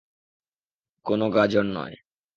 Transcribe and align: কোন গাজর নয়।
কোন 1.05 1.21
গাজর 1.29 1.65
নয়। 1.73 1.95